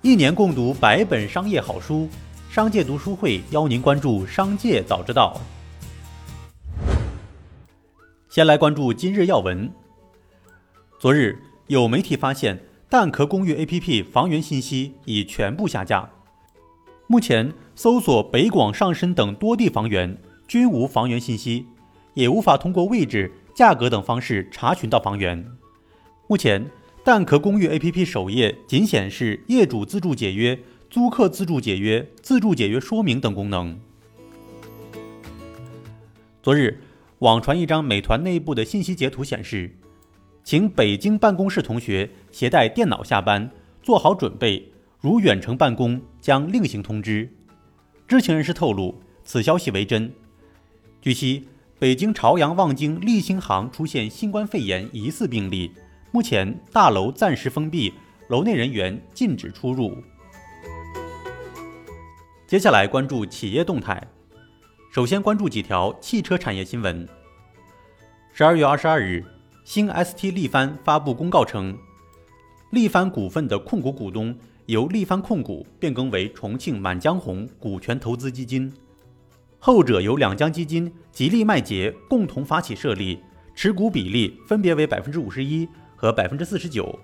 [0.00, 2.08] 一年共读百本商业好书，
[2.48, 5.40] 商界读书会邀您关注商界早知道。
[8.28, 9.68] 先来关注今日要闻。
[11.00, 11.36] 昨日
[11.66, 16.08] 有媒体发现，蛋壳公寓 APP 房源信息已全部下架，
[17.08, 21.66] 目前搜索北广、上深等多地房源均无房源信息，
[22.14, 25.44] 也无法通过位置、价格等方式查询到房源。
[26.28, 26.64] 目前。
[27.04, 30.58] 蛋壳公寓 APP 首页仅显示业主自助解约、
[30.90, 33.78] 租客自助解约、自助解约说明等功能。
[36.42, 36.80] 昨日，
[37.20, 39.74] 网传一张美团内部的信息截图显示，
[40.44, 43.50] 请北京办公室同学携带电脑下班，
[43.82, 44.72] 做好准备。
[45.00, 47.30] 如远程办公，将另行通知。
[48.06, 50.12] 知情人士透露，此消息为真。
[51.00, 51.46] 据悉，
[51.78, 55.70] 北京朝阳望京立新行出现新冠肺炎疑似病例。
[56.10, 57.92] 目前大楼暂时封闭，
[58.28, 59.94] 楼内人员禁止出入。
[62.46, 64.02] 接下来关注企业动态，
[64.90, 67.06] 首先关注几条汽车产业新闻。
[68.32, 69.22] 十二月二十二日，
[69.64, 71.76] 新 ST 力帆发布公告称，
[72.70, 74.34] 力帆股份的控股股东
[74.64, 78.72] 由力帆控股变更为重庆满江红股权投资基金，
[79.58, 83.20] 后者由两江基金、吉利麦捷共同发起设立，
[83.54, 85.68] 持股比例分别为百分之五十一。
[85.98, 86.96] 和百分之四十九，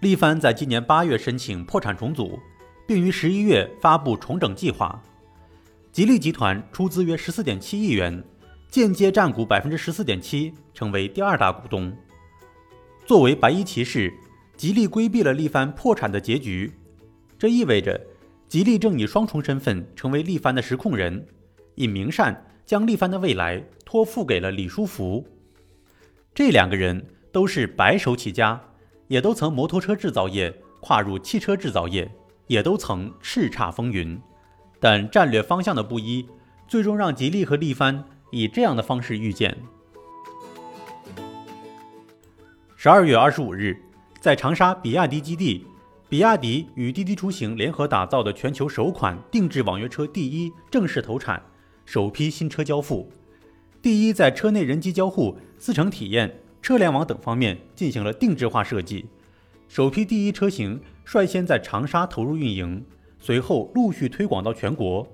[0.00, 2.38] 力帆在今年八月申请破产重组，
[2.88, 4.98] 并于十一月发布重整计划。
[5.92, 8.24] 吉利集团出资约十四点七亿元，
[8.70, 11.94] 间接占股百分之十四点七，成为第二大股东。
[13.04, 14.10] 作为白衣骑士，
[14.56, 16.72] 吉利规避了力帆破产的结局，
[17.38, 18.00] 这意味着
[18.48, 21.26] 吉利正以双重身份成为力帆的实控人，
[21.74, 25.28] 尹明善将力帆的未来托付给了李书福。
[26.34, 27.06] 这两个人。
[27.34, 28.60] 都是白手起家，
[29.08, 32.08] 也都曾摩托车制造业跨入汽车制造业，
[32.46, 34.16] 也都曾叱咤风云，
[34.78, 36.24] 但战略方向的不一，
[36.68, 39.58] 最终让吉利和力帆以这样的方式遇见。
[42.76, 43.82] 十二月二十五日，
[44.20, 45.66] 在长沙比亚迪基地，
[46.08, 51.42] 比亚迪与滴滴出行联合打造的全球首款定制网约车第一正式投产，
[51.84, 53.10] 首批新车交付。
[53.82, 56.38] 第一在车内人机交互、四乘体验。
[56.64, 59.04] 车联网等方面进行了定制化设计，
[59.68, 62.82] 首批第一车型率先在长沙投入运营，
[63.18, 65.06] 随后陆续推广到全国，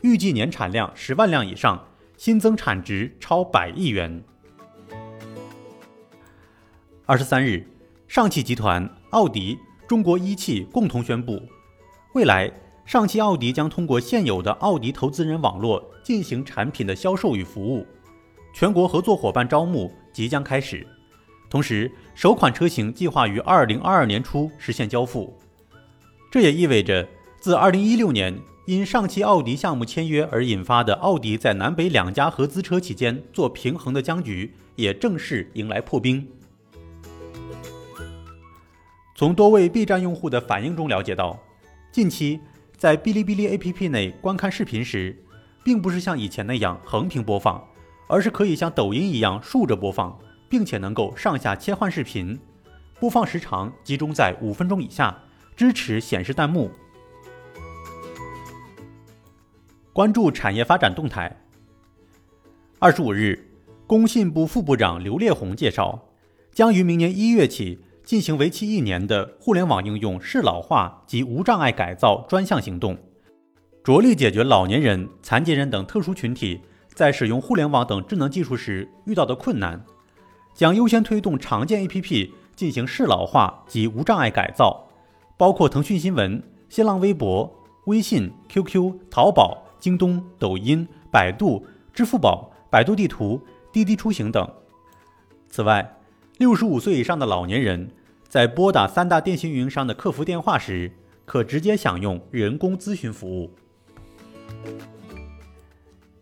[0.00, 4.24] 预计年产量十万辆以上，新增产值超百亿元。
[7.06, 7.64] 二十三日，
[8.08, 9.56] 上汽集团、奥迪、
[9.86, 11.40] 中国一汽共同宣布，
[12.14, 12.52] 未来
[12.84, 17.86] 上汽奥迪将通过现有的奥迪投资人网络进行产品的销售与服务，
[18.52, 19.92] 全国合作伙伴招募。
[20.12, 20.86] 即将开始，
[21.48, 25.38] 同时首款车型计划于二零二二年初实现交付。
[26.30, 27.08] 这也意味着，
[27.40, 36.26] 自二零一六年因上汽奥迪项目签约而引发的奥迪在南北两家合资车企间做平衡的僵局，也正式迎来破冰。
[39.14, 41.38] 从多位 B 站用户的反应中了解到，
[41.90, 42.38] 近期
[42.76, 45.16] 在哔哩哔哩 APP 内观看视频时，
[45.64, 47.66] 并不是像以前那样横屏播放。
[48.08, 52.38] 而是可以像抖音一样竖着播放，并且能够上下切换视频，
[52.98, 55.16] 播放时长集中在五分钟以下，
[55.54, 56.70] 支持显示弹幕。
[59.92, 61.44] 关注产业发展动态。
[62.78, 63.50] 二十五日，
[63.86, 66.08] 工信部副部长刘烈宏介绍，
[66.52, 72.96] 将于明年一月起进行为期一年的互联网应用适老化及无障碍改造专项行动，
[73.84, 76.62] 着力解决老年人、残疾人等特殊群体。
[76.98, 79.84] 在使用互联网等智能技术时遇到的困难，
[80.52, 84.88] 将优先推动常见 APP 进行适老化及无障碍改造，
[85.36, 87.48] 包括腾讯新闻、新浪微博、
[87.84, 91.64] 微信、QQ、淘宝、京东、抖音、百度、
[91.94, 93.40] 支付宝、百度地图、
[93.72, 94.52] 滴滴出行等。
[95.48, 96.00] 此外，
[96.38, 97.92] 六十五岁以上的老年人
[98.28, 100.90] 在拨打三大电信运营商的客服电话时，
[101.24, 103.52] 可直接享用人工咨询服务。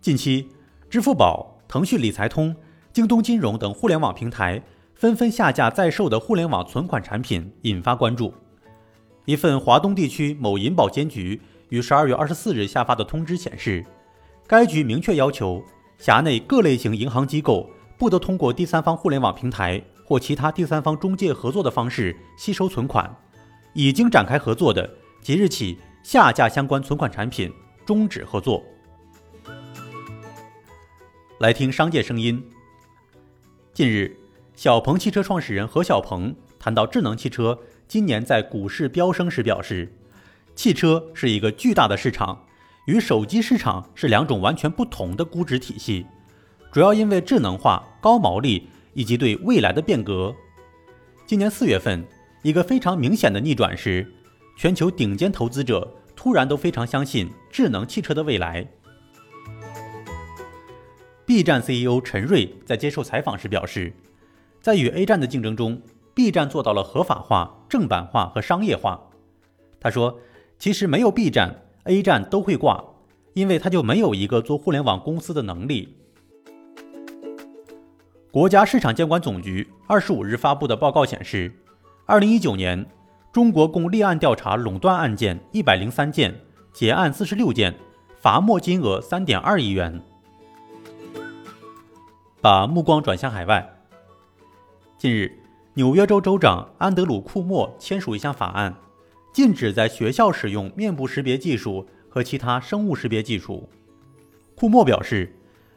[0.00, 0.48] 近期。
[0.92, 2.54] 支付宝、腾讯理财通、
[2.92, 4.62] 京东金融等互联网平台
[4.94, 8.34] 纷纷下架在售的互联网存款产品，引发关注。
[9.24, 11.40] 一份华东地区某银保监局
[11.70, 13.82] 于十二月二十四日下发的通知显示，
[14.46, 15.64] 该局明确要求
[15.96, 23.10] 辖内各类型银行机构不得通过第三方互联网平台或其他第三方中介合作的方式吸收存款。
[23.72, 24.90] 已经展开合作的，
[25.22, 27.50] 即日起下架相关存款产品，
[27.86, 28.62] 终止合作。
[31.42, 32.40] 来听商界声音。
[33.74, 34.16] 近日，
[34.54, 37.58] 小鹏汽车创始人何小鹏谈到智能汽车
[37.88, 39.92] 今年在股市飙升时表示，
[40.54, 42.44] 汽车是一个巨大的市场，
[42.86, 46.06] 与手机市场是两种完全不同的估值体系，
[46.70, 50.32] 主要因为智能化、高毛利以及对未来的变革。
[51.26, 52.04] 今年四月份，
[52.42, 54.06] 一个非常明显的逆转是，
[54.56, 58.64] 全球顶尖投资者突然都非常相信智能汽车的未来。
[61.24, 63.92] B 站 CEO 陈瑞在接受采访时表示，
[64.60, 65.80] 在与 A 站的竞争中
[66.14, 69.00] ，B 站做到了合法化、正版化和商业化。
[69.80, 70.18] 他说
[70.58, 72.84] ：“其实没有 B 站，A 站都会挂，
[73.34, 75.96] 因为他就没有一个做互联网公司的能力。”
[78.32, 81.52] 国家市场监管总局二十五日发布的报告显示，
[82.04, 82.84] 二零一九年，
[83.32, 86.34] 中国共立案调查垄断案件一百零三件，
[86.72, 87.74] 结案四十六件，
[88.18, 90.02] 罚没金额三点二亿元。
[92.42, 93.64] 把目光转向海外。
[94.98, 95.30] 近日，
[95.74, 98.74] 纽约州州长安德鲁·库莫签署一项法案，
[99.32, 103.68] 禁止在学校使用面部识别技术和其他生物识别技术。
[104.56, 105.32] 库莫表示，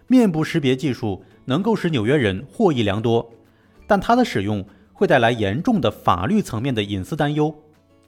[0.07, 3.31] 面部识别技术能够使纽约人获益良多，
[3.85, 7.53] 但它的使用会带来严重的法律层面的隐私担忧，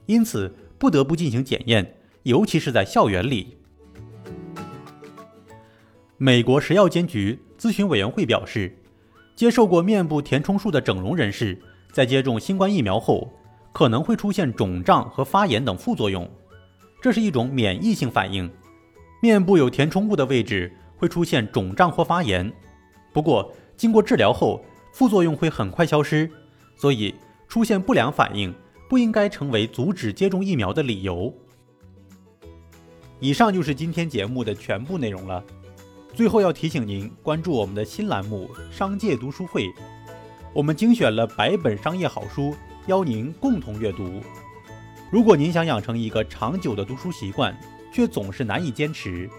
[0.06, 1.94] 因此不得不进行检验，
[2.24, 3.56] 尤其是在校园里。
[6.16, 7.38] 美国食药监局。
[7.58, 8.72] 咨询委员会表示，
[9.34, 11.60] 接受过面部填充术的整容人士
[11.92, 13.32] 在接种新冠疫苗后，
[13.72, 16.28] 可能会出现肿胀和发炎等副作用，
[17.02, 18.50] 这是一种免疫性反应。
[19.20, 22.52] 面部有填充物的位置会出现肿胀或发炎，
[23.12, 26.30] 不过经过治疗后，副作用会很快消失，
[26.76, 27.14] 所以
[27.48, 28.54] 出现不良反应
[28.88, 31.32] 不应该成为阻止接种疫苗的理由。
[33.20, 35.42] 以上就是今天节目的全部内容了。
[36.18, 39.66] 最后要提醒您关注我们的新栏目《商界读书会》，
[40.52, 42.56] 我们精选了百本商业好书，
[42.88, 44.20] 邀您共同阅读。
[45.12, 47.56] 如果您想养成一个长久的读书习惯，
[47.92, 49.30] 却总是难以坚持，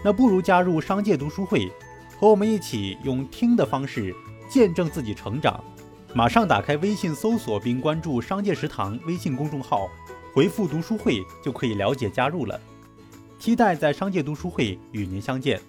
[0.00, 1.68] 那不如加入商界读书会，
[2.16, 4.14] 和我们一起用听的方式
[4.48, 5.60] 见证自己成长。
[6.14, 9.88] 马上打开微信搜索并关注“商界食堂”微信公众号，
[10.32, 12.60] 回复“读书会”就可以了解加入了。
[13.40, 15.60] 期待在商界读书会与您相见。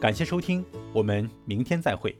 [0.00, 0.64] 感谢收听，
[0.94, 2.16] 我们明天再会。